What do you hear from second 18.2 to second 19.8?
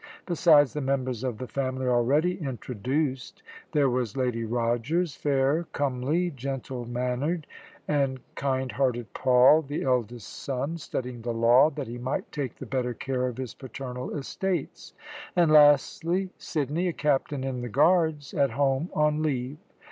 at home on leave.